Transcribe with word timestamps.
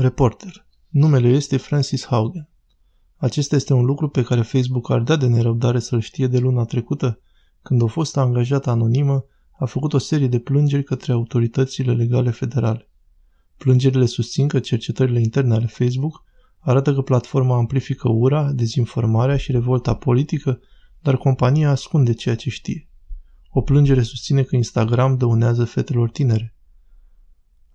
Reporter. 0.00 0.66
Numele 0.88 1.28
este 1.28 1.56
Francis 1.56 2.06
Haugen. 2.06 2.48
Acesta 3.16 3.56
este 3.56 3.72
un 3.72 3.84
lucru 3.84 4.08
pe 4.08 4.22
care 4.22 4.42
Facebook 4.42 4.90
ar 4.90 5.00
da 5.00 5.16
de 5.16 5.26
nerăbdare 5.26 5.78
să-l 5.78 6.00
știe 6.00 6.26
de 6.26 6.38
luna 6.38 6.64
trecută, 6.64 7.20
când 7.62 7.82
o 7.82 7.86
fostă 7.86 8.20
angajată 8.20 8.70
anonimă 8.70 9.24
a 9.58 9.64
făcut 9.64 9.92
o 9.92 9.98
serie 9.98 10.26
de 10.28 10.38
plângeri 10.38 10.84
către 10.84 11.12
autoritățile 11.12 11.92
legale 11.92 12.30
federale. 12.30 12.88
Plângerile 13.56 14.06
susțin 14.06 14.48
că 14.48 14.58
cercetările 14.58 15.20
interne 15.20 15.54
ale 15.54 15.66
Facebook 15.66 16.24
arată 16.58 16.94
că 16.94 17.02
platforma 17.02 17.56
amplifică 17.56 18.08
ura, 18.08 18.52
dezinformarea 18.52 19.36
și 19.36 19.52
revolta 19.52 19.94
politică, 19.94 20.60
dar 21.00 21.16
compania 21.16 21.70
ascunde 21.70 22.12
ceea 22.12 22.36
ce 22.36 22.50
știe. 22.50 22.88
O 23.50 23.60
plângere 23.60 24.02
susține 24.02 24.42
că 24.42 24.56
Instagram 24.56 25.16
dăunează 25.16 25.64
fetelor 25.64 26.10
tinere. 26.10 26.54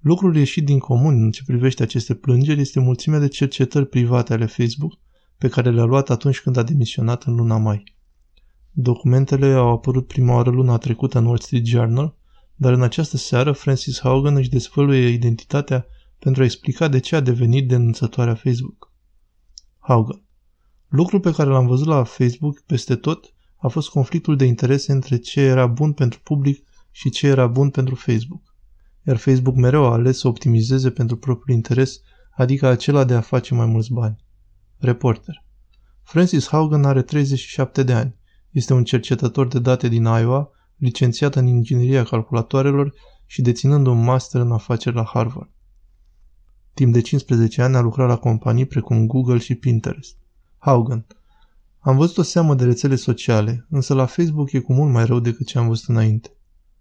Lucrul 0.05 0.35
ieșit 0.35 0.65
din 0.65 0.79
comun 0.79 1.23
în 1.23 1.31
ce 1.31 1.43
privește 1.45 1.83
aceste 1.83 2.13
plângeri 2.13 2.61
este 2.61 2.79
mulțimea 2.79 3.19
de 3.19 3.27
cercetări 3.27 3.87
private 3.87 4.33
ale 4.33 4.45
Facebook 4.45 4.93
pe 5.37 5.47
care 5.47 5.71
le-a 5.71 5.83
luat 5.83 6.09
atunci 6.09 6.41
când 6.41 6.57
a 6.57 6.63
demisionat 6.63 7.23
în 7.23 7.35
luna 7.35 7.57
mai. 7.57 7.83
Documentele 8.71 9.45
au 9.45 9.71
apărut 9.71 10.07
prima 10.07 10.33
oară 10.33 10.49
luna 10.49 10.77
trecută 10.77 11.17
în 11.17 11.25
Wall 11.25 11.37
Street 11.37 11.65
Journal, 11.65 12.15
dar 12.55 12.73
în 12.73 12.81
această 12.81 13.17
seară 13.17 13.51
Francis 13.51 13.99
Haugen 13.99 14.35
își 14.35 14.49
desfăluie 14.49 15.07
identitatea 15.07 15.85
pentru 16.19 16.41
a 16.41 16.45
explica 16.45 16.87
de 16.87 16.99
ce 16.99 17.15
a 17.15 17.19
devenit 17.19 17.67
denunțătoarea 17.67 18.35
Facebook. 18.35 18.91
Haugen. 19.79 20.23
Lucrul 20.87 21.19
pe 21.19 21.31
care 21.31 21.49
l-am 21.49 21.67
văzut 21.67 21.87
la 21.87 22.03
Facebook 22.03 22.61
peste 22.61 22.95
tot 22.95 23.33
a 23.57 23.67
fost 23.67 23.89
conflictul 23.89 24.35
de 24.35 24.45
interese 24.45 24.91
între 24.91 25.17
ce 25.17 25.41
era 25.41 25.67
bun 25.67 25.93
pentru 25.93 26.19
public 26.23 26.67
și 26.91 27.09
ce 27.09 27.27
era 27.27 27.47
bun 27.47 27.69
pentru 27.69 27.95
Facebook 27.95 28.54
iar 29.07 29.17
Facebook 29.17 29.55
mereu 29.55 29.85
a 29.85 29.91
ales 29.91 30.19
să 30.19 30.27
optimizeze 30.27 30.91
pentru 30.91 31.17
propriul 31.17 31.57
interes, 31.57 31.99
adică 32.35 32.67
acela 32.67 33.03
de 33.03 33.13
a 33.13 33.21
face 33.21 33.53
mai 33.53 33.65
mulți 33.65 33.93
bani. 33.93 34.15
Reporter 34.77 35.43
Francis 36.03 36.47
Haugen 36.47 36.83
are 36.83 37.01
37 37.01 37.83
de 37.83 37.93
ani. 37.93 38.15
Este 38.51 38.73
un 38.73 38.83
cercetător 38.83 39.47
de 39.47 39.59
date 39.59 39.87
din 39.87 40.03
Iowa, 40.03 40.51
licențiat 40.75 41.35
în 41.35 41.47
ingineria 41.47 42.03
calculatoarelor 42.03 42.93
și 43.25 43.41
deținând 43.41 43.87
un 43.87 44.03
master 44.03 44.41
în 44.41 44.51
afaceri 44.51 44.95
la 44.95 45.03
Harvard. 45.03 45.49
Timp 46.73 46.93
de 46.93 47.01
15 47.01 47.61
ani 47.61 47.75
a 47.75 47.79
lucrat 47.79 48.07
la 48.07 48.17
companii 48.17 48.65
precum 48.65 49.07
Google 49.07 49.37
și 49.37 49.55
Pinterest. 49.55 50.17
Haugen 50.57 51.05
Am 51.79 51.97
văzut 51.97 52.17
o 52.17 52.21
seamă 52.21 52.55
de 52.55 52.63
rețele 52.63 52.95
sociale, 52.95 53.65
însă 53.69 53.93
la 53.93 54.05
Facebook 54.05 54.51
e 54.51 54.59
cu 54.59 54.73
mult 54.73 54.91
mai 54.91 55.05
rău 55.05 55.19
decât 55.19 55.45
ce 55.45 55.57
am 55.57 55.67
văzut 55.67 55.89
înainte. 55.89 56.29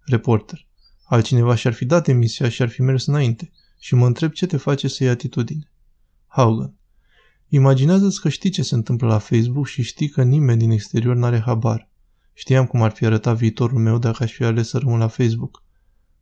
Reporter 0.00 0.66
Altcineva 1.04 1.54
și-ar 1.54 1.72
fi 1.72 1.84
dat 1.84 2.08
emisia 2.08 2.48
și 2.48 2.62
ar 2.62 2.68
fi 2.68 2.82
mers 2.82 3.06
înainte. 3.06 3.50
Și 3.78 3.94
mă 3.94 4.06
întreb 4.06 4.32
ce 4.32 4.46
te 4.46 4.56
face 4.56 4.88
să 4.88 5.02
iei 5.02 5.12
atitudine. 5.12 5.70
Haugen. 6.26 6.74
Imaginează-ți 7.48 8.20
că 8.20 8.28
știi 8.28 8.50
ce 8.50 8.62
se 8.62 8.74
întâmplă 8.74 9.06
la 9.06 9.18
Facebook 9.18 9.66
și 9.66 9.82
știi 9.82 10.08
că 10.08 10.22
nimeni 10.22 10.58
din 10.58 10.70
exterior 10.70 11.16
n-are 11.16 11.40
habar. 11.40 11.88
Știam 12.32 12.66
cum 12.66 12.82
ar 12.82 12.90
fi 12.90 13.06
arătat 13.06 13.36
viitorul 13.36 13.78
meu 13.78 13.98
dacă 13.98 14.22
aș 14.22 14.32
fi 14.32 14.44
ales 14.44 14.68
să 14.68 14.78
rămân 14.78 14.98
la 14.98 15.08
Facebook. 15.08 15.62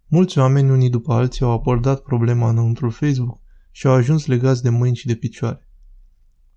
Mulți 0.07 0.39
oameni 0.39 0.71
unii 0.71 0.91
după 0.91 1.13
alții 1.13 1.45
au 1.45 1.51
abordat 1.51 2.01
problema 2.01 2.49
înăuntru 2.49 2.91
Facebook 2.91 3.41
și 3.71 3.87
au 3.87 3.93
ajuns 3.93 4.27
legați 4.27 4.63
de 4.63 4.69
mâini 4.69 4.97
și 4.97 5.07
de 5.07 5.15
picioare. 5.15 5.69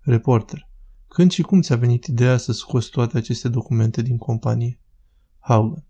Reporter. 0.00 0.68
Când 1.08 1.30
și 1.30 1.42
cum 1.42 1.60
ți-a 1.60 1.76
venit 1.76 2.04
ideea 2.04 2.36
să 2.36 2.52
scoți 2.52 2.90
toate 2.90 3.16
aceste 3.16 3.48
documente 3.48 4.02
din 4.02 4.16
companie? 4.16 4.80
Haugen. 5.38 5.84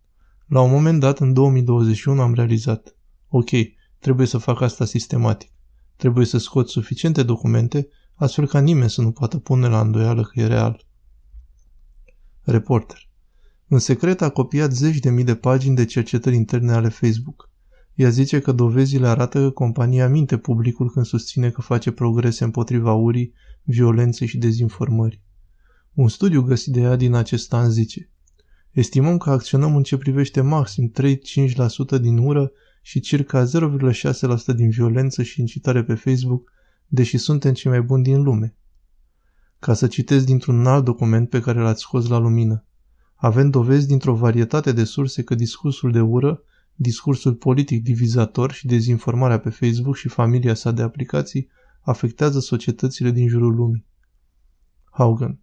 La 0.48 0.60
un 0.60 0.70
moment 0.70 1.00
dat, 1.00 1.18
în 1.18 1.32
2021, 1.32 2.20
am 2.20 2.34
realizat, 2.34 2.96
ok, 3.28 3.50
trebuie 3.98 4.26
să 4.26 4.38
fac 4.38 4.60
asta 4.60 4.84
sistematic. 4.84 5.50
Trebuie 5.96 6.26
să 6.26 6.38
scot 6.38 6.68
suficiente 6.68 7.22
documente, 7.22 7.88
astfel 8.14 8.46
ca 8.46 8.60
nimeni 8.60 8.90
să 8.90 9.02
nu 9.02 9.12
poată 9.12 9.38
pune 9.38 9.68
la 9.68 9.80
îndoială 9.80 10.22
că 10.22 10.40
e 10.40 10.46
real. 10.46 10.86
Reporter. 12.42 13.08
În 13.68 13.78
secret 13.78 14.20
a 14.20 14.30
copiat 14.30 14.72
zeci 14.72 14.98
de 14.98 15.10
mii 15.10 15.24
de 15.24 15.34
pagini 15.34 15.76
de 15.76 15.84
cercetări 15.84 16.36
interne 16.36 16.72
ale 16.72 16.88
Facebook. 16.88 17.50
Ea 17.94 18.08
zice 18.08 18.40
că 18.40 18.52
dovezile 18.52 19.06
arată 19.06 19.40
că 19.40 19.50
compania 19.50 20.08
minte 20.08 20.36
publicul 20.38 20.90
când 20.90 21.06
susține 21.06 21.50
că 21.50 21.60
face 21.60 21.90
progrese 21.90 22.44
împotriva 22.44 22.92
urii, 22.92 23.32
violenței 23.62 24.26
și 24.26 24.38
dezinformării. 24.38 25.22
Un 25.94 26.08
studiu 26.08 26.42
găsit 26.42 26.72
de 26.72 26.80
ea 26.80 26.96
din 26.96 27.14
acest 27.14 27.52
an 27.52 27.70
zice 27.70 28.10
Estimăm 28.76 29.16
că 29.16 29.30
acționăm 29.30 29.76
în 29.76 29.82
ce 29.82 29.96
privește 29.96 30.40
maxim 30.40 30.92
3-5% 31.96 32.00
din 32.00 32.18
ură 32.18 32.50
și 32.82 33.00
circa 33.00 33.44
0,6% 33.44 33.48
din 34.56 34.70
violență 34.70 35.22
și 35.22 35.40
incitare 35.40 35.84
pe 35.84 35.94
Facebook, 35.94 36.52
deși 36.86 37.18
suntem 37.18 37.52
cei 37.52 37.70
mai 37.70 37.82
buni 37.82 38.02
din 38.02 38.22
lume. 38.22 38.56
Ca 39.58 39.74
să 39.74 39.86
citesc 39.86 40.24
dintr-un 40.24 40.66
alt 40.66 40.84
document 40.84 41.28
pe 41.28 41.40
care 41.40 41.60
l-ați 41.60 41.80
scos 41.80 42.08
la 42.08 42.18
lumină. 42.18 42.64
Avem 43.14 43.50
dovezi 43.50 43.86
dintr-o 43.86 44.14
varietate 44.14 44.72
de 44.72 44.84
surse 44.84 45.22
că 45.22 45.34
discursul 45.34 45.92
de 45.92 46.00
ură, 46.00 46.42
discursul 46.74 47.34
politic 47.34 47.82
divizator 47.82 48.52
și 48.52 48.66
dezinformarea 48.66 49.38
pe 49.38 49.50
Facebook 49.50 49.96
și 49.96 50.08
familia 50.08 50.54
sa 50.54 50.70
de 50.70 50.82
aplicații 50.82 51.48
afectează 51.80 52.40
societățile 52.40 53.10
din 53.10 53.28
jurul 53.28 53.54
lumii. 53.54 53.86
Haugen 54.90 55.40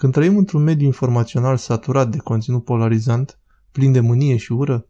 când 0.00 0.12
trăim 0.12 0.36
într-un 0.36 0.62
mediu 0.62 0.86
informațional 0.86 1.56
saturat 1.56 2.10
de 2.10 2.16
conținut 2.16 2.64
polarizant, 2.64 3.38
plin 3.72 3.92
de 3.92 4.00
mânie 4.00 4.36
și 4.36 4.52
ură, 4.52 4.86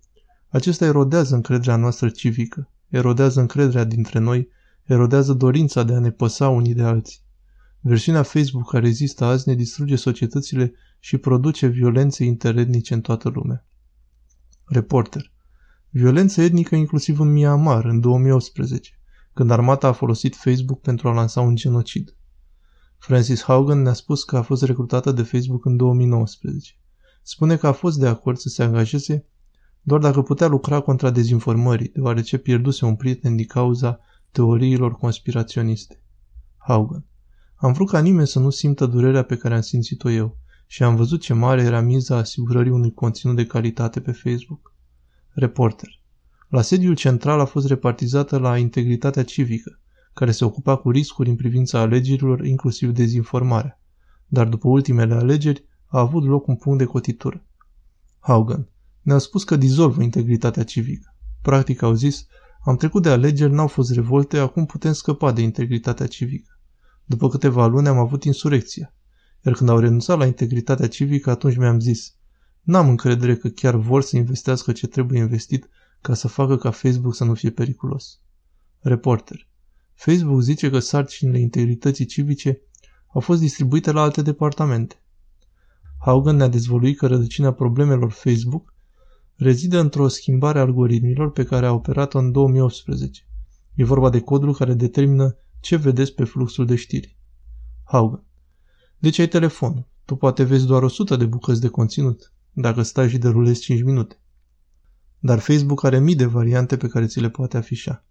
acesta 0.48 0.84
erodează 0.84 1.34
încrederea 1.34 1.76
noastră 1.76 2.08
civică, 2.08 2.70
erodează 2.88 3.40
încrederea 3.40 3.84
dintre 3.84 4.18
noi, 4.18 4.48
erodează 4.84 5.32
dorința 5.32 5.82
de 5.82 5.94
a 5.94 5.98
ne 5.98 6.10
păsa 6.10 6.48
unii 6.48 6.74
de 6.74 6.82
alții. 6.82 7.20
Versiunea 7.80 8.22
Facebook 8.22 8.70
care 8.70 8.86
există 8.86 9.24
azi 9.24 9.48
ne 9.48 9.54
distruge 9.54 9.96
societățile 9.96 10.72
și 10.98 11.16
produce 11.16 11.66
violențe 11.66 12.24
interetnice 12.24 12.94
în 12.94 13.00
toată 13.00 13.28
lumea. 13.28 13.66
Reporter 14.64 15.32
Violență 15.88 16.42
etnică 16.42 16.74
inclusiv 16.74 17.20
în 17.20 17.32
Myanmar 17.32 17.84
în 17.84 18.00
2018, 18.00 18.98
când 19.32 19.50
armata 19.50 19.88
a 19.88 19.92
folosit 19.92 20.36
Facebook 20.36 20.80
pentru 20.80 21.08
a 21.08 21.12
lansa 21.12 21.40
un 21.40 21.54
genocid. 21.54 22.14
Francis 23.00 23.42
Haugen 23.42 23.82
ne-a 23.82 23.92
spus 23.92 24.24
că 24.24 24.36
a 24.36 24.42
fost 24.42 24.62
recrutată 24.62 25.12
de 25.12 25.22
Facebook 25.22 25.64
în 25.64 25.76
2019. 25.76 26.74
Spune 27.22 27.56
că 27.56 27.66
a 27.66 27.72
fost 27.72 27.98
de 27.98 28.06
acord 28.06 28.38
să 28.38 28.48
se 28.48 28.62
angajeze 28.62 29.24
doar 29.82 30.00
dacă 30.00 30.22
putea 30.22 30.46
lucra 30.46 30.80
contra 30.80 31.10
dezinformării, 31.10 31.88
deoarece 31.88 32.38
pierduse 32.38 32.84
un 32.84 32.96
prieten 32.96 33.36
din 33.36 33.46
cauza 33.46 34.00
teoriilor 34.30 34.94
conspiraționiste. 34.94 36.02
Haugen. 36.56 37.04
Am 37.54 37.72
vrut 37.72 37.88
ca 37.88 38.00
nimeni 38.00 38.26
să 38.26 38.38
nu 38.38 38.50
simtă 38.50 38.86
durerea 38.86 39.22
pe 39.22 39.36
care 39.36 39.54
am 39.54 39.60
simțit-o 39.60 40.10
eu 40.10 40.36
și 40.66 40.82
am 40.82 40.96
văzut 40.96 41.20
ce 41.20 41.32
mare 41.32 41.62
era 41.62 41.80
miza 41.80 42.16
asigurării 42.16 42.72
unui 42.72 42.92
conținut 42.92 43.36
de 43.36 43.46
calitate 43.46 44.00
pe 44.00 44.12
Facebook. 44.12 44.74
Reporter. 45.30 45.88
La 46.48 46.62
sediul 46.62 46.94
central 46.94 47.40
a 47.40 47.44
fost 47.44 47.66
repartizată 47.66 48.38
la 48.38 48.58
integritatea 48.58 49.24
civică, 49.24 49.80
care 50.12 50.30
se 50.30 50.44
ocupa 50.44 50.76
cu 50.76 50.90
riscuri 50.90 51.28
în 51.28 51.36
privința 51.36 51.78
alegerilor, 51.78 52.44
inclusiv 52.44 52.90
dezinformarea. 52.90 53.80
Dar 54.26 54.48
după 54.48 54.68
ultimele 54.68 55.14
alegeri 55.14 55.64
a 55.86 55.98
avut 55.98 56.24
loc 56.24 56.46
un 56.46 56.56
punct 56.56 56.78
de 56.78 56.84
cotitură. 56.84 57.44
Haugen 58.18 58.68
ne-a 59.02 59.18
spus 59.18 59.44
că 59.44 59.56
dizolvă 59.56 60.02
integritatea 60.02 60.64
civică. 60.64 61.14
Practic 61.42 61.82
au 61.82 61.92
zis, 61.92 62.26
am 62.64 62.76
trecut 62.76 63.02
de 63.02 63.08
alegeri, 63.08 63.52
n-au 63.52 63.66
fost 63.66 63.92
revolte, 63.92 64.38
acum 64.38 64.66
putem 64.66 64.92
scăpa 64.92 65.32
de 65.32 65.40
integritatea 65.40 66.06
civică. 66.06 66.60
După 67.04 67.28
câteva 67.28 67.66
luni 67.66 67.88
am 67.88 67.98
avut 67.98 68.24
insurecția. 68.24 68.94
Iar 69.44 69.54
când 69.54 69.68
au 69.68 69.78
renunțat 69.78 70.18
la 70.18 70.26
integritatea 70.26 70.88
civică, 70.88 71.30
atunci 71.30 71.56
mi-am 71.56 71.80
zis, 71.80 72.14
n-am 72.60 72.88
încredere 72.88 73.36
că 73.36 73.48
chiar 73.48 73.74
vor 73.74 74.02
să 74.02 74.16
investească 74.16 74.72
ce 74.72 74.86
trebuie 74.86 75.18
investit 75.18 75.68
ca 76.00 76.14
să 76.14 76.28
facă 76.28 76.56
ca 76.56 76.70
Facebook 76.70 77.14
să 77.14 77.24
nu 77.24 77.34
fie 77.34 77.50
periculos. 77.50 78.20
Reporter. 78.78 79.48
Facebook 80.02 80.40
zice 80.40 80.70
că 80.70 80.78
sarcinile 80.78 81.38
integrității 81.38 82.04
civice 82.04 82.60
au 83.12 83.20
fost 83.20 83.40
distribuite 83.40 83.92
la 83.92 84.02
alte 84.02 84.22
departamente. 84.22 85.02
Haugen 85.98 86.36
ne-a 86.36 86.48
dezvăluit 86.48 86.98
că 86.98 87.06
rădăcina 87.06 87.52
problemelor 87.52 88.10
Facebook 88.10 88.74
rezidă 89.36 89.78
într-o 89.78 90.08
schimbare 90.08 90.58
a 90.58 90.62
algoritmilor 90.62 91.32
pe 91.32 91.44
care 91.44 91.66
a 91.66 91.72
operat-o 91.72 92.18
în 92.18 92.32
2018. 92.32 93.22
E 93.74 93.84
vorba 93.84 94.10
de 94.10 94.20
codul 94.20 94.54
care 94.54 94.74
determină 94.74 95.36
ce 95.60 95.76
vedeți 95.76 96.14
pe 96.14 96.24
fluxul 96.24 96.66
de 96.66 96.76
știri. 96.76 97.18
Haugen. 97.84 98.24
Deci 98.98 99.18
ai 99.18 99.28
telefon. 99.28 99.86
Tu 100.04 100.16
poate 100.16 100.42
vezi 100.42 100.66
doar 100.66 100.82
100 100.82 101.16
de 101.16 101.26
bucăți 101.26 101.60
de 101.60 101.68
conținut, 101.68 102.32
dacă 102.52 102.82
stai 102.82 103.08
și 103.08 103.18
derulezi 103.18 103.60
5 103.60 103.82
minute. 103.82 104.20
Dar 105.18 105.38
Facebook 105.38 105.84
are 105.84 105.98
mii 105.98 106.16
de 106.16 106.26
variante 106.26 106.76
pe 106.76 106.88
care 106.88 107.06
ți 107.06 107.20
le 107.20 107.30
poate 107.30 107.56
afișa. 107.56 108.04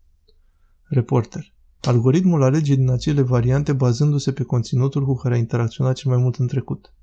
Reporter. 0.84 1.58
Algoritmul 1.82 2.44
alege 2.44 2.76
din 2.76 2.90
acele 2.90 3.22
variante 3.22 3.74
bazându-se 3.74 4.32
pe 4.32 4.44
conținutul 4.44 5.06
cu 5.06 5.16
care 5.16 5.34
a 5.34 5.38
interacționat 5.38 5.96
cel 5.96 6.12
mai 6.12 6.22
mult 6.22 6.36
în 6.36 6.48
trecut. 6.48 6.94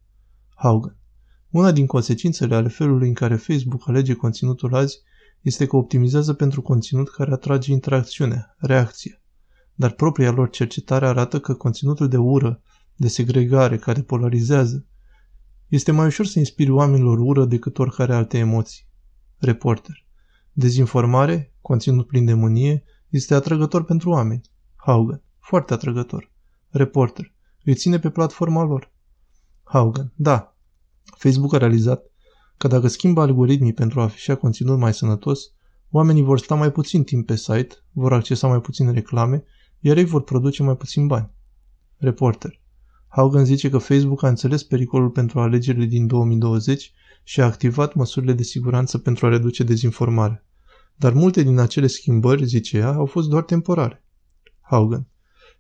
Haugen. 0.55 0.96
Una 1.50 1.73
din 1.73 1.87
consecințele 1.87 2.55
ale 2.55 2.69
felului 2.69 3.08
în 3.08 3.14
care 3.14 3.37
Facebook 3.37 3.88
alege 3.88 4.14
conținutul 4.14 4.75
azi 4.75 4.99
este 5.40 5.67
că 5.67 5.76
optimizează 5.76 6.32
pentru 6.32 6.62
conținut 6.62 7.11
care 7.11 7.32
atrage 7.32 7.73
interacțiunea, 7.73 8.55
reacție. 8.58 9.20
dar 9.75 9.90
propria 9.90 10.31
lor 10.31 10.50
cercetare 10.50 11.06
arată 11.06 11.40
că 11.40 11.55
conținutul 11.55 12.08
de 12.08 12.17
ură, 12.17 12.62
de 12.96 13.08
segregare, 13.08 13.76
care 13.76 14.02
polarizează, 14.02 14.87
este 15.69 15.93
mai 15.93 16.06
ușor 16.06 16.26
să 16.26 16.38
inspiri 16.38 16.70
oamenilor 16.70 17.19
ură 17.19 17.44
decât 17.44 17.78
oricare 17.78 18.14
alte 18.14 18.38
emoții. 18.38 18.87
Reporter. 19.37 20.06
Dezinformare, 20.52 21.55
conținut 21.61 22.06
plin 22.06 22.25
de 22.25 22.34
mânie, 22.34 22.84
este 23.08 23.34
atrăgător 23.34 23.84
pentru 23.84 24.11
oameni. 24.11 24.55
Haugen. 24.86 25.22
Foarte 25.38 25.72
atrăgător. 25.72 26.32
Reporter. 26.68 27.32
Îi 27.64 27.74
ține 27.74 27.98
pe 27.98 28.10
platforma 28.10 28.62
lor. 28.62 28.92
Haugen. 29.62 30.12
Da. 30.14 30.56
Facebook 31.16 31.54
a 31.54 31.58
realizat 31.58 32.10
că 32.56 32.68
dacă 32.68 32.88
schimbă 32.88 33.20
algoritmii 33.20 33.72
pentru 33.72 34.00
a 34.00 34.02
afișa 34.02 34.34
conținut 34.34 34.78
mai 34.78 34.94
sănătos, 34.94 35.40
oamenii 35.90 36.22
vor 36.22 36.38
sta 36.38 36.54
mai 36.54 36.72
puțin 36.72 37.04
timp 37.04 37.26
pe 37.26 37.36
site, 37.36 37.74
vor 37.92 38.12
accesa 38.12 38.46
mai 38.48 38.60
puțin 38.60 38.92
reclame, 38.92 39.44
iar 39.80 39.96
ei 39.96 40.04
vor 40.04 40.22
produce 40.22 40.62
mai 40.62 40.76
puțin 40.76 41.06
bani. 41.06 41.30
Reporter. 41.96 42.60
Haugen 43.08 43.44
zice 43.44 43.70
că 43.70 43.78
Facebook 43.78 44.22
a 44.22 44.28
înțeles 44.28 44.62
pericolul 44.62 45.10
pentru 45.10 45.40
alegerile 45.40 45.84
din 45.84 46.06
2020 46.06 46.92
și 47.22 47.40
a 47.40 47.44
activat 47.44 47.94
măsurile 47.94 48.32
de 48.32 48.42
siguranță 48.42 48.98
pentru 48.98 49.26
a 49.26 49.28
reduce 49.28 49.62
dezinformarea. 49.64 50.44
Dar 50.94 51.12
multe 51.12 51.42
din 51.42 51.58
acele 51.58 51.86
schimbări, 51.86 52.44
zice 52.44 52.76
ea, 52.76 52.92
au 52.92 53.06
fost 53.06 53.28
doar 53.28 53.42
temporare. 53.42 54.00
Haugen. 54.68 55.06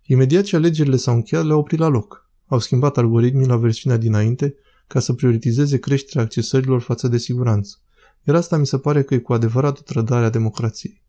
Imediat 0.02 0.44
ce 0.44 0.56
alegerile 0.56 0.96
s-au 0.96 1.14
încheiat, 1.14 1.44
le-au 1.44 1.58
oprit 1.58 1.78
la 1.78 1.88
loc. 1.88 2.30
Au 2.46 2.58
schimbat 2.58 2.96
algoritmii 2.96 3.46
la 3.46 3.56
versiunea 3.56 3.98
dinainte 3.98 4.54
ca 4.86 5.00
să 5.00 5.12
prioritizeze 5.12 5.78
creșterea 5.78 6.22
accesărilor 6.22 6.80
față 6.80 7.08
de 7.08 7.18
siguranță. 7.18 7.76
Iar 8.22 8.36
asta 8.36 8.56
mi 8.56 8.66
se 8.66 8.78
pare 8.78 9.02
că 9.02 9.14
e 9.14 9.18
cu 9.18 9.32
adevărat 9.32 9.78
o 9.78 9.82
trădare 9.82 10.24
a 10.24 10.30
democrației. 10.30 11.02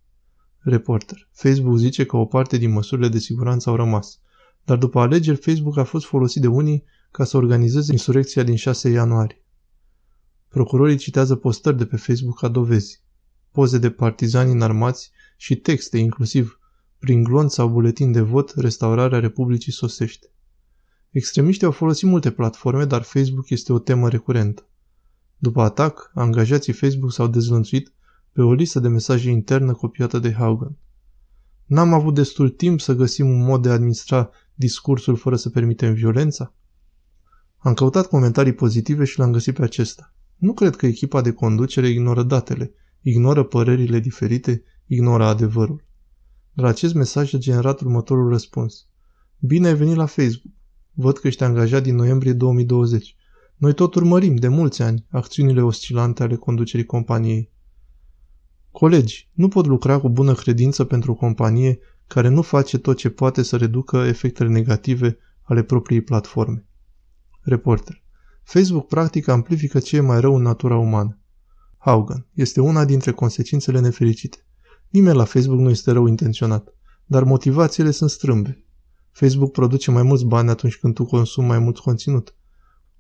Reporter. 0.60 1.30
Facebook 1.32 1.78
zice 1.78 2.06
că 2.06 2.18
o 2.18 2.26
parte 2.26 2.58
din 2.58 2.72
măsurile 2.72 3.08
de 3.08 3.20
siguranță 3.20 3.70
au 3.70 3.76
rămas. 3.76 4.20
Dar 4.66 4.78
după 4.78 5.00
alegeri, 5.00 5.38
Facebook 5.38 5.78
a 5.78 5.84
fost 5.84 6.06
folosit 6.06 6.42
de 6.42 6.48
unii 6.48 6.84
ca 7.12 7.24
să 7.24 7.38
organizeze 7.38 7.92
insurecția 7.92 8.44
din 8.44 8.56
6 8.56 8.90
ianuarie. 8.90 9.44
Procurorii 10.48 10.98
citează 10.98 11.36
postări 11.36 11.78
de 11.78 11.86
pe 11.86 11.96
Facebook 11.98 12.40
ca 12.40 12.48
dovezi, 12.48 13.02
poze 13.52 13.78
de 13.78 13.90
partizani 13.90 14.52
înarmați 14.52 15.12
și 15.38 15.56
texte, 15.56 15.98
inclusiv 15.98 16.57
prin 17.00 17.24
glonț 17.24 17.54
sau 17.54 17.70
buletin 17.70 18.12
de 18.12 18.22
vot, 18.22 18.54
restaurarea 18.56 19.20
Republicii 19.20 19.72
sosește. 19.72 20.32
Extremiștii 21.10 21.66
au 21.66 21.72
folosit 21.72 22.10
multe 22.10 22.32
platforme, 22.32 22.86
dar 22.86 23.02
Facebook 23.02 23.50
este 23.50 23.74
o 23.74 23.80
temă 23.80 24.10
recurentă. 24.10 24.70
După 25.38 25.62
atac, 25.62 26.12
angajații 26.14 26.74
Facebook 26.74 27.12
s-au 27.12 27.28
dezlănțuit 27.28 27.94
pe 28.32 28.42
o 28.42 28.54
listă 28.54 28.80
de 28.80 28.88
mesaje 28.88 29.30
internă 29.30 29.74
copiată 29.74 30.20
de 30.20 30.34
Haugen. 30.34 30.78
N-am 31.66 31.94
avut 31.94 32.14
destul 32.14 32.50
timp 32.50 32.82
să 32.82 32.94
găsim 32.94 33.30
un 33.30 33.44
mod 33.44 33.62
de 33.62 33.70
a 33.70 33.74
administra 33.74 34.30
discursul 34.54 35.16
fără 35.16 35.36
să 35.36 35.50
permitem 35.50 35.94
violența? 35.94 36.54
Am 37.58 37.74
căutat 37.74 38.08
comentarii 38.08 38.54
pozitive 38.54 39.04
și 39.04 39.20
l-am 39.20 39.32
găsit 39.32 39.56
pe 39.56 39.64
acesta. 39.64 40.14
Nu 40.36 40.54
cred 40.54 40.76
că 40.76 40.86
echipa 40.86 41.22
de 41.22 41.32
conducere 41.32 41.88
ignoră 41.88 42.24
datele, 42.24 42.74
ignoră 43.02 43.44
părerile 43.44 44.00
diferite, 44.00 44.64
ignoră 44.86 45.24
adevărul. 45.24 45.87
Dar 46.58 46.66
acest 46.66 46.94
mesaj 46.94 47.34
a 47.34 47.38
generat 47.38 47.80
următorul 47.80 48.30
răspuns. 48.30 48.86
Bine 49.40 49.68
ai 49.68 49.76
venit 49.76 49.96
la 49.96 50.06
Facebook. 50.06 50.54
Văd 50.94 51.18
că 51.18 51.28
ești 51.28 51.44
angajat 51.44 51.84
din 51.84 51.96
noiembrie 51.96 52.34
2020. 52.34 53.16
Noi 53.56 53.74
tot 53.74 53.96
urmărim 53.96 54.36
de 54.36 54.48
mulți 54.48 54.82
ani 54.82 55.06
acțiunile 55.10 55.62
oscilante 55.62 56.24
ale 56.24 56.36
conducerii 56.36 56.86
companiei. 56.86 57.52
Colegi, 58.72 59.30
nu 59.34 59.48
pot 59.48 59.66
lucra 59.66 60.00
cu 60.00 60.10
bună 60.10 60.34
credință 60.34 60.84
pentru 60.84 61.12
o 61.12 61.16
companie 61.16 61.80
care 62.08 62.28
nu 62.28 62.42
face 62.42 62.78
tot 62.78 62.98
ce 62.98 63.10
poate 63.10 63.42
să 63.42 63.58
reducă 63.58 63.98
efectele 63.98 64.50
negative 64.50 65.18
ale 65.42 65.64
propriei 65.64 66.02
platforme. 66.02 66.66
Reporter. 67.42 68.04
Facebook 68.44 68.88
practic 68.88 69.28
amplifică 69.28 69.80
ce 69.80 69.96
e 69.96 70.00
mai 70.00 70.20
rău 70.20 70.36
în 70.36 70.42
natura 70.42 70.78
umană. 70.78 71.20
Haugen. 71.78 72.26
Este 72.34 72.62
una 72.62 72.86
dintre 72.86 73.12
consecințele 73.12 73.80
nefericite. 73.80 74.47
Nimeni 74.90 75.18
la 75.18 75.24
Facebook 75.24 75.60
nu 75.60 75.70
este 75.70 75.92
rău 75.92 76.06
intenționat, 76.06 76.74
dar 77.06 77.24
motivațiile 77.24 77.92
sunt 77.92 78.10
strâmbe. 78.10 78.66
Facebook 79.12 79.52
produce 79.52 79.92
mai 79.92 80.04
mulți 80.04 80.26
bani 80.26 80.50
atunci 80.50 80.78
când 80.78 80.94
tu 80.94 81.06
consumi 81.06 81.48
mai 81.48 81.60
mult 81.60 81.78
conținut. 81.78 82.36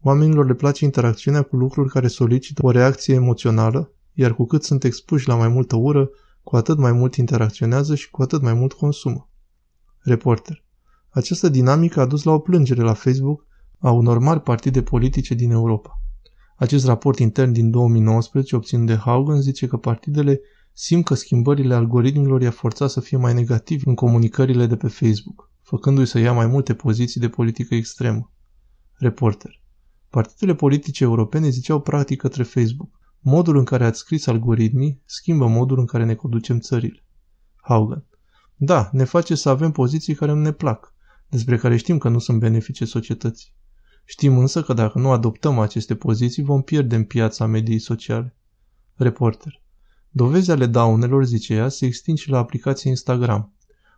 Oamenilor 0.01 0.45
le 0.47 0.53
place 0.53 0.85
interacțiunea 0.85 1.41
cu 1.41 1.55
lucruri 1.55 1.89
care 1.89 2.07
solicită 2.07 2.65
o 2.65 2.71
reacție 2.71 3.13
emoțională, 3.13 3.91
iar 4.13 4.35
cu 4.35 4.45
cât 4.45 4.63
sunt 4.63 4.83
expuși 4.83 5.27
la 5.27 5.35
mai 5.35 5.47
multă 5.47 5.75
ură, 5.75 6.09
cu 6.43 6.55
atât 6.55 6.77
mai 6.77 6.91
mult 6.91 7.15
interacționează 7.15 7.95
și 7.95 8.09
cu 8.09 8.21
atât 8.21 8.41
mai 8.41 8.53
mult 8.53 8.73
consumă. 8.73 9.29
Reporter. 9.99 10.63
Această 11.09 11.49
dinamică 11.49 11.99
a 11.99 12.05
dus 12.05 12.23
la 12.23 12.31
o 12.31 12.39
plângere 12.39 12.81
la 12.81 12.93
Facebook 12.93 13.45
a 13.79 13.91
unor 13.91 14.19
mari 14.19 14.41
partide 14.41 14.81
politice 14.81 15.33
din 15.33 15.51
Europa. 15.51 16.01
Acest 16.55 16.85
raport 16.85 17.19
intern 17.19 17.51
din 17.51 17.71
2019 17.71 18.55
obținut 18.55 18.85
de 18.85 18.95
Haugen 18.95 19.41
zice 19.41 19.67
că 19.67 19.77
partidele 19.77 20.41
simt 20.79 21.05
că 21.05 21.13
schimbările 21.13 21.73
algoritmilor 21.73 22.41
i-a 22.41 22.51
forțat 22.51 22.89
să 22.89 22.99
fie 22.99 23.17
mai 23.17 23.33
negativi 23.33 23.87
în 23.87 23.95
comunicările 23.95 24.65
de 24.65 24.75
pe 24.75 24.87
Facebook, 24.87 25.51
făcându-i 25.61 26.05
să 26.05 26.19
ia 26.19 26.33
mai 26.33 26.47
multe 26.47 26.73
poziții 26.73 27.19
de 27.19 27.29
politică 27.29 27.75
extremă. 27.75 28.31
Reporter. 28.93 29.61
Partidele 30.09 30.55
politice 30.55 31.03
europene 31.03 31.49
ziceau 31.49 31.81
practic 31.81 32.19
către 32.19 32.43
Facebook. 32.43 32.99
Modul 33.19 33.57
în 33.57 33.63
care 33.63 33.85
ați 33.85 33.99
scris 33.99 34.27
algoritmii 34.27 35.01
schimbă 35.05 35.47
modul 35.47 35.79
în 35.79 35.85
care 35.85 36.05
ne 36.05 36.15
conducem 36.15 36.59
țările. 36.59 37.05
Haugen. 37.55 38.05
Da, 38.55 38.89
ne 38.91 39.03
face 39.03 39.35
să 39.35 39.49
avem 39.49 39.71
poziții 39.71 40.15
care 40.15 40.31
nu 40.31 40.41
ne 40.41 40.51
plac, 40.51 40.93
despre 41.27 41.57
care 41.57 41.77
știm 41.77 41.97
că 41.97 42.09
nu 42.09 42.19
sunt 42.19 42.39
benefice 42.39 42.85
societății. 42.85 43.53
Știm 44.05 44.37
însă 44.37 44.63
că 44.63 44.73
dacă 44.73 44.99
nu 44.99 45.11
adoptăm 45.11 45.59
aceste 45.59 45.95
poziții, 45.95 46.43
vom 46.43 46.61
pierde 46.61 46.95
în 46.95 47.03
piața 47.03 47.45
mediei 47.45 47.79
sociale. 47.79 48.35
Reporter. 48.95 49.65
Dovezi 50.17 50.51
ale 50.51 50.65
daunelor, 50.65 51.25
zice 51.25 51.53
ea, 51.53 51.69
se 51.69 51.85
extind 51.85 52.17
și 52.17 52.29
la 52.29 52.37
aplicația 52.37 52.89
Instagram. 52.89 53.53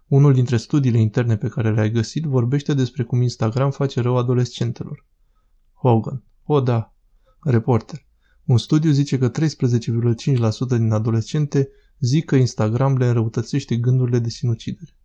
Unul 0.08 0.34
dintre 0.34 0.58
studiile 0.58 1.00
interne 1.00 1.38
pe 1.38 1.48
care 1.48 1.72
le-ai 1.72 1.92
găsit 1.92 2.24
vorbește 2.24 2.74
despre 2.74 3.04
cum 3.04 3.22
Instagram 3.22 3.72
face 3.72 4.02
rău 4.02 4.18
adolescentelor. 4.18 5.06
Hogan. 5.74 6.24
O, 6.44 6.62
da. 6.62 6.94
Reporter. 7.44 8.06
Un 8.46 8.58
studiu 8.58 8.92
zice 8.92 9.18
că 9.18 9.32
13,5% 9.32 10.78
din 10.78 10.92
adolescente 10.92 11.70
zic 12.00 12.26
că 12.26 12.36
Instagram 12.36 12.98
le 12.98 13.06
înrăutățește 13.06 13.76
gândurile 13.76 14.20
de 14.20 14.30
sinucidere. 14.30 14.98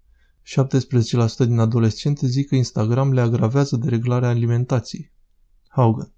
17% 1.45 1.47
din 1.47 1.59
adolescente 1.59 2.27
zic 2.27 2.49
că 2.49 2.55
Instagram 2.55 3.13
le 3.13 3.21
agravează 3.21 3.77
dereglarea 3.77 4.29
alimentației. 4.29 5.13
Haugen. 5.69 6.13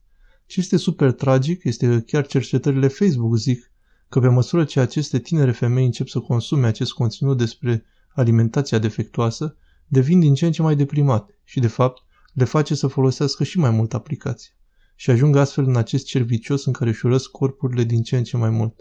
Ce 0.47 0.61
este 0.61 0.77
super 0.77 1.13
tragic 1.13 1.65
este 1.65 1.87
că 1.89 1.99
chiar 1.99 2.27
cercetările 2.27 2.89
Facebook 2.89 3.37
zic 3.37 3.71
că 4.17 4.23
pe 4.23 4.29
măsură 4.29 4.65
ce 4.65 4.81
aceste 4.81 5.19
tinere 5.19 5.53
femei 5.53 5.85
încep 5.85 6.09
să 6.09 6.21
consume 6.21 6.67
acest 6.67 6.93
conținut 6.93 7.39
despre 7.39 7.85
alimentația 8.15 8.79
defectuoasă, 8.79 9.57
devin 9.87 10.21
din 10.21 10.35
ce 10.35 10.47
în 10.47 10.53
ce 10.53 10.63
mai 10.63 10.77
deprimate 10.77 11.39
și, 11.45 11.61
de 11.61 11.67
fapt, 11.67 12.03
le 12.33 12.45
face 12.45 12.75
să 12.75 12.87
folosească 12.87 13.45
și 13.45 13.59
mai 13.59 13.71
mult 13.71 13.95
aplicația 13.95 14.51
și 14.95 15.11
ajung 15.11 15.37
astfel 15.37 15.65
în 15.65 15.77
acest 15.77 16.07
cer 16.07 16.23
vicios 16.23 16.65
în 16.65 16.73
care 16.73 16.91
își 16.91 17.07
urăsc 17.07 17.31
corpurile 17.31 17.85
din 17.85 18.03
ce 18.03 18.17
în 18.17 18.25
ce 18.25 18.37
mai 18.37 18.51
mult. 18.51 18.75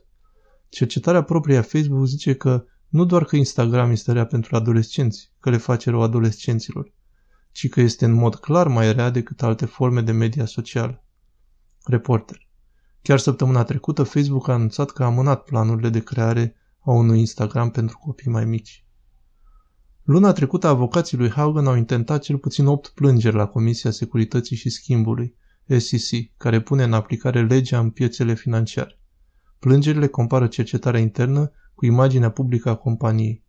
Cercetarea 0.69 1.23
proprie 1.23 1.57
a 1.57 1.61
Facebook 1.61 2.05
zice 2.05 2.35
că 2.35 2.65
nu 2.87 3.05
doar 3.05 3.23
că 3.23 3.35
Instagram 3.35 3.91
este 3.91 4.11
rea 4.11 4.25
pentru 4.25 4.55
adolescenți, 4.55 5.31
că 5.39 5.49
le 5.49 5.57
face 5.57 5.89
rău 5.89 6.01
adolescenților, 6.01 6.93
ci 7.51 7.69
că 7.69 7.81
este 7.81 8.05
în 8.05 8.13
mod 8.13 8.35
clar 8.35 8.67
mai 8.67 8.93
rea 8.93 9.09
decât 9.09 9.41
alte 9.41 9.65
forme 9.65 10.01
de 10.01 10.11
media 10.11 10.45
socială. 10.45 11.03
Reporter. 11.85 12.44
Chiar 13.05 13.19
săptămâna 13.19 13.63
trecută, 13.63 14.03
Facebook 14.03 14.47
a 14.47 14.53
anunțat 14.53 14.89
că 14.89 15.03
a 15.03 15.05
amânat 15.05 15.43
planurile 15.43 15.89
de 15.89 16.03
creare 16.03 16.55
a 16.79 16.91
unui 16.91 17.19
Instagram 17.19 17.69
pentru 17.69 17.97
copii 17.97 18.31
mai 18.31 18.45
mici. 18.45 18.85
Luna 20.03 20.31
trecută, 20.31 20.67
avocații 20.67 21.17
lui 21.17 21.29
Haugen 21.29 21.67
au 21.67 21.75
intentat 21.75 22.21
cel 22.21 22.37
puțin 22.37 22.65
8 22.65 22.87
plângeri 22.87 23.35
la 23.35 23.45
Comisia 23.45 23.91
Securității 23.91 24.55
și 24.55 24.69
Schimbului, 24.69 25.35
SEC, 25.77 26.37
care 26.37 26.61
pune 26.61 26.83
în 26.83 26.93
aplicare 26.93 27.43
legea 27.45 27.79
în 27.79 27.89
piețele 27.89 28.33
financiare. 28.33 28.99
Plângerile 29.59 30.07
compară 30.07 30.47
cercetarea 30.47 30.99
internă 30.99 31.51
cu 31.75 31.85
imaginea 31.85 32.29
publică 32.29 32.69
a 32.69 32.75
companiei. 32.75 33.43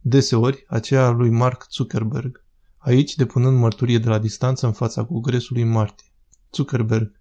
Deseori, 0.00 0.64
aceea 0.68 1.06
a 1.06 1.10
lui 1.10 1.30
Mark 1.30 1.66
Zuckerberg, 1.70 2.44
aici 2.76 3.14
depunând 3.14 3.58
mărturie 3.58 3.98
de 3.98 4.08
la 4.08 4.18
distanță 4.18 4.66
în 4.66 4.72
fața 4.72 5.04
congresului 5.04 5.62
în 5.62 5.70
martie. 5.70 6.12
Zuckerberg. 6.52 7.19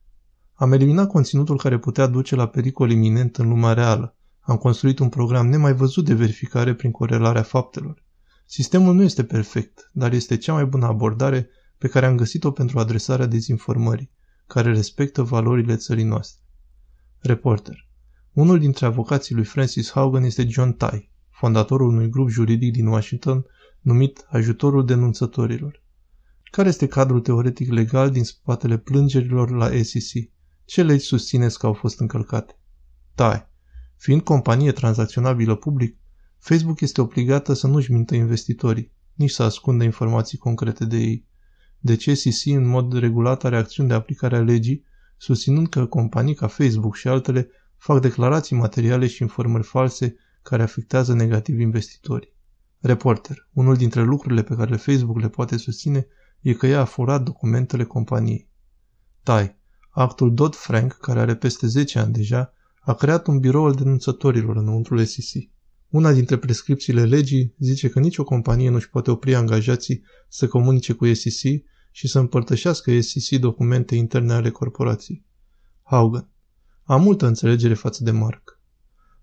Am 0.60 0.72
eliminat 0.72 1.08
conținutul 1.08 1.58
care 1.58 1.78
putea 1.78 2.08
duce 2.08 2.36
la 2.36 2.48
pericol 2.48 2.92
iminent 2.92 3.38
în 3.38 3.48
lumea 3.48 3.74
reală. 3.74 4.16
Am 4.39 4.58
construit 4.58 5.00
un 5.00 5.10
program 5.10 5.48
nemai 5.48 5.74
văzut 5.74 6.06
de 6.06 6.13
verificare 6.13 6.74
prin 6.74 6.92
corelarea 6.92 7.42
faptelor. 7.42 8.04
Sistemul 8.46 8.94
nu 8.94 9.04
este 9.04 9.24
perfect, 9.24 9.89
dar 9.94 10.13
este 10.13 10.38
cea 10.38 10.54
mai 10.54 10.66
bună 10.66 10.86
abordare 10.86 11.50
pe 11.78 11.88
care 11.88 12.06
am 12.06 12.16
găsit-o 12.16 12.51
pentru 12.51 12.80
adresarea 12.80 13.25
dezinformării, 13.25 14.12
care 14.48 14.72
respectă 14.72 15.24
valorile 15.24 15.75
țării 15.75 16.04
noastre. 16.04 16.44
Reporter. 17.20 17.88
Unul 18.34 18.60
dintre 18.60 18.86
avocații 18.86 19.36
lui 19.36 19.46
Francis 19.46 19.92
Haugen 19.92 20.24
este 20.24 20.48
John 20.48 20.72
Tai, 20.72 21.12
fondatorul 21.30 21.88
unui 21.88 22.10
grup 22.10 22.30
juridic 22.30 22.72
din 22.72 22.88
Washington 22.88 23.46
numit 23.82 24.25
ajutorul 24.30 24.86
denunțătorilor. 24.86 25.84
Care 26.51 26.68
este 26.68 26.88
cadrul 26.88 27.20
teoretic 27.20 27.72
legal 27.72 28.10
din 28.10 28.24
spatele 28.24 28.78
plângerilor 28.78 29.50
la 29.50 29.70
SEC? 29.82 30.38
Ce 30.70 30.84
legi 30.84 31.06
susțineți 31.06 31.60
că 31.60 31.66
au 31.66 31.74
fost 31.74 32.00
încălcate? 32.00 32.60
Tai. 33.16 33.48
Fiind 33.96 34.22
companie 34.22 34.72
tranzacționabilă 34.72 35.56
public, 35.56 35.98
Facebook 36.38 36.82
este 36.82 37.02
obligată 37.02 37.54
să 37.54 37.68
nu-și 37.68 37.92
mintă 37.92 38.16
investitorii, 38.16 38.92
nici 39.14 39.32
să 39.32 39.44
ascundă 39.44 39.84
informații 39.84 40.38
concrete 40.38 40.86
de 40.86 40.98
ei. 40.98 41.28
Deci 41.80 42.10
SEC 42.10 42.46
în 42.46 42.68
mod 42.68 42.94
regulat 42.94 43.44
are 43.44 43.58
acțiuni 43.58 43.90
de 43.90 43.96
aplicare 43.96 44.36
a 44.36 44.42
legii, 44.42 44.86
susținând 45.18 45.70
că 45.70 45.86
companii 45.86 46.36
ca 46.36 46.48
Facebook 46.48 46.96
și 46.96 47.08
altele 47.08 47.50
fac 47.78 48.02
declarații 48.02 48.56
materiale 48.56 49.08
și 49.08 49.22
informări 49.22 49.64
false 49.64 50.16
care 50.42 50.64
afectează 50.64 51.14
negativ 51.14 51.60
investitorii. 51.60 52.34
Reporter. 52.80 53.50
Unul 53.54 53.76
dintre 53.76 54.02
lucrurile 54.02 54.44
pe 54.44 54.56
care 54.56 54.76
Facebook 54.76 55.20
le 55.20 55.30
poate 55.30 55.58
susține 55.58 56.08
e 56.42 56.54
că 56.54 56.68
ea 56.68 56.80
a 56.80 56.86
furat 56.86 57.24
documentele 57.24 57.84
companiei. 57.84 58.50
Tai. 59.24 59.59
Actul 59.89 60.34
Dodd-Frank, 60.34 60.93
care 60.93 61.19
are 61.19 61.36
peste 61.36 61.67
10 61.67 62.00
ani 62.00 62.13
deja, 62.13 62.53
a 62.81 62.93
creat 62.93 63.27
un 63.27 63.39
birou 63.39 63.65
al 63.65 63.74
denunțătorilor 63.74 64.55
înăuntrul 64.55 65.05
SEC. 65.05 65.50
Una 65.89 66.12
dintre 66.12 66.38
prescripțiile 66.38 67.05
legii 67.05 67.55
zice 67.60 67.89
că 67.89 68.00
nicio 68.00 68.24
companie 68.24 68.69
nu 68.69 68.75
își 68.75 68.89
poate 68.89 69.12
opri 69.12 69.36
angajații 69.36 70.03
să 70.27 70.48
comunice 70.48 70.93
cu 70.93 71.13
SEC 71.13 71.63
și 71.91 72.08
să 72.08 72.19
împărtășească 72.19 73.00
SEC 73.00 73.39
documente 73.39 73.96
interne 73.96 74.34
ale 74.34 74.50
corporației. 74.50 75.25
Haugen. 75.84 76.27
Am 76.84 77.01
multă 77.01 77.25
înțelegere 77.25 77.74
față 77.74 78.03
de 78.03 78.12
Mark. 78.12 78.60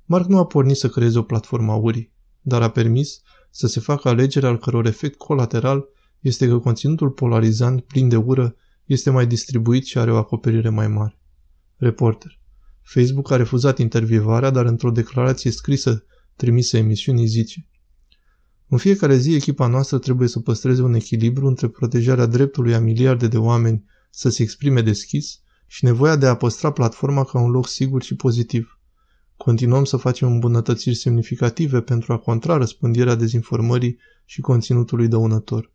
Mark 0.04 0.26
nu 0.26 0.38
a 0.38 0.46
pornit 0.46 0.76
să 0.76 0.88
creeze 0.88 1.18
o 1.18 1.22
platformă 1.22 1.74
URI, 1.74 2.12
dar 2.40 2.62
a 2.62 2.70
permis 2.70 3.20
să 3.50 3.66
se 3.66 3.80
facă 3.80 4.08
alegeri 4.08 4.46
al 4.46 4.58
căror 4.58 4.86
efect 4.86 5.18
colateral 5.18 5.88
este 6.20 6.48
că 6.48 6.58
conținutul 6.58 7.10
polarizant, 7.10 7.80
plin 7.80 8.08
de 8.08 8.16
ură, 8.16 8.56
este 8.86 9.10
mai 9.10 9.26
distribuit 9.26 9.84
și 9.84 9.98
are 9.98 10.12
o 10.12 10.16
acoperire 10.16 10.68
mai 10.68 10.88
mare. 10.88 11.18
Reporter. 11.76 12.40
Facebook 12.82 13.30
a 13.30 13.36
refuzat 13.36 13.78
intervievarea, 13.78 14.50
dar 14.50 14.64
într-o 14.64 14.90
declarație 14.90 15.50
scrisă 15.50 16.04
trimisă 16.36 16.76
emisiunii 16.76 17.26
zice 17.26 17.68
În 18.68 18.78
fiecare 18.78 19.16
zi, 19.16 19.34
echipa 19.34 19.66
noastră 19.66 19.98
trebuie 19.98 20.28
să 20.28 20.40
păstreze 20.40 20.82
un 20.82 20.94
echilibru 20.94 21.46
între 21.46 21.68
protejarea 21.68 22.26
dreptului 22.26 22.74
a 22.74 22.80
miliarde 22.80 23.28
de 23.28 23.38
oameni 23.38 23.84
să 24.10 24.28
se 24.28 24.42
exprime 24.42 24.82
deschis 24.82 25.40
și 25.66 25.84
nevoia 25.84 26.16
de 26.16 26.26
a 26.26 26.36
păstra 26.36 26.70
platforma 26.70 27.24
ca 27.24 27.40
un 27.40 27.50
loc 27.50 27.68
sigur 27.68 28.02
și 28.02 28.14
pozitiv. 28.14 28.80
Continuăm 29.36 29.84
să 29.84 29.96
facem 29.96 30.32
îmbunătățiri 30.32 30.94
semnificative 30.94 31.80
pentru 31.80 32.12
a 32.12 32.18
contra 32.18 32.56
răspândirea 32.56 33.14
dezinformării 33.14 33.98
și 34.24 34.40
conținutului 34.40 35.08
dăunător. 35.08 35.74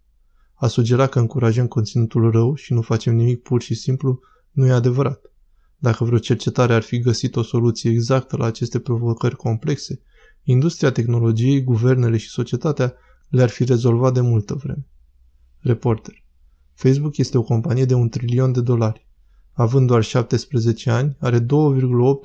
A 0.62 0.68
sugera 0.68 1.08
că 1.08 1.20
încurajăm 1.20 1.68
conținutul 1.68 2.32
rău 2.32 2.56
și 2.56 2.74
nu 2.74 2.82
facem 2.82 3.16
nimic 3.16 3.42
pur 3.42 3.62
și 3.62 3.74
simplu 3.74 4.20
nu 4.52 4.66
e 4.66 4.72
adevărat. 4.72 5.32
Dacă 5.78 6.04
vreo 6.04 6.18
cercetare 6.18 6.74
ar 6.74 6.82
fi 6.82 7.00
găsit 7.00 7.36
o 7.36 7.42
soluție 7.42 7.90
exactă 7.90 8.38
la 8.38 8.46
aceste 8.46 8.80
provocări 8.80 9.36
complexe, 9.36 10.02
industria 10.44 10.92
tehnologiei, 10.92 11.64
guvernele 11.64 12.18
și 12.18 12.30
societatea 12.30 12.94
le-ar 13.30 13.50
fi 13.50 13.64
rezolvat 13.64 14.14
de 14.14 14.22
multă 14.22 14.54
vreme. 14.54 14.88
Reporter. 15.60 16.24
Facebook 16.74 17.18
este 17.18 17.38
o 17.38 17.44
companie 17.44 17.86
de 17.86 17.94
un 17.94 18.10
trilion 18.10 18.52
de 18.52 18.62
dolari. 18.62 19.08
Având 19.52 19.88
doar 19.88 20.04
17 20.04 20.90
ani, 20.90 21.16
are 21.20 21.40
2,8 21.40 21.48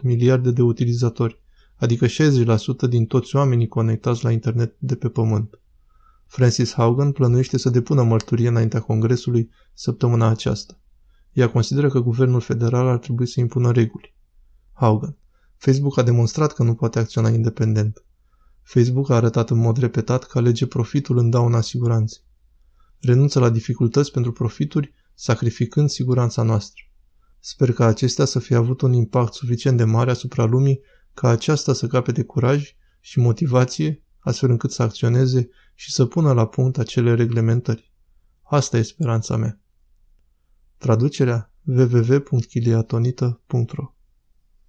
miliarde 0.02 0.50
de 0.50 0.62
utilizatori, 0.62 1.40
adică 1.76 2.07
60% 2.07 2.88
din 2.88 3.07
toți 3.07 3.37
oamenii 3.37 3.69
conectați 3.69 4.25
la 4.25 4.31
internet 4.31 4.76
de 4.78 4.95
pe 4.95 5.09
pământ. 5.09 5.61
Francis 6.26 6.73
Haugen 6.73 7.12
plănuiește 7.12 7.59
să 7.59 7.71
depună 7.71 8.02
mărturie 8.02 8.49
înaintea 8.49 8.80
Congresului 8.80 9.50
săptămâna 9.75 10.28
aceasta. 10.28 10.80
Ea 11.33 11.50
consideră 11.50 11.88
că 11.88 12.00
guvernul 12.00 12.40
federal 12.40 12.87
ar 12.87 12.99
trebui 12.99 13.26
să 13.26 13.40
impună 13.40 13.73
reguli. 13.73 14.14
Haugen. 14.73 15.16
Facebook 15.56 15.99
a 15.99 16.02
demonstrat 16.02 16.52
că 16.52 16.62
nu 16.62 16.75
poate 16.75 16.99
acționa 16.99 17.28
independent. 17.28 18.04
Facebook 18.62 19.11
a 19.11 19.14
arătat 19.14 19.50
în 19.50 19.59
mod 19.59 19.76
repetat 19.76 20.25
că 20.25 20.38
alege 20.38 20.66
profitul 20.66 21.18
în 21.18 21.30
dauna 21.30 21.61
siguranței. 21.61 22.23
Renunță 23.00 23.38
la 23.38 23.50
dificultăți 23.50 24.11
pentru 24.11 24.33
profituri, 24.33 24.95
sacrificând 25.14 25.88
siguranța 25.88 26.42
noastră. 26.42 26.83
Sper 27.40 27.73
că 27.73 27.85
acestea 27.85 28.25
să 28.25 28.38
fie 28.38 28.56
avut 28.56 28.80
un 28.80 28.92
impact 28.92 29.35
suficient 29.35 29.76
de 29.76 29.85
mare 29.85 30.11
asupra 30.11 30.45
lumii 30.45 30.80
ca 31.14 31.28
aceasta 31.28 31.73
să 31.73 31.87
capete 31.87 32.23
curaj 32.23 32.75
și 33.00 33.18
motivație, 33.18 34.02
astfel 34.18 34.50
încât 34.50 34.71
să 34.71 34.83
acționeze 34.83 35.49
și 35.78 35.92
să 35.92 36.06
pună 36.06 36.33
la 36.33 36.47
punct 36.47 36.78
acele 36.78 37.14
reglementări. 37.14 37.92
Asta 38.42 38.76
e 38.76 38.83
speranța 38.83 39.37
mea. 39.37 39.61
Traducerea 40.76 41.52
www.chiliatonita.ro 41.64 43.96